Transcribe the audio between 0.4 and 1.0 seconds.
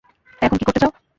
এখন কি করতে চাও?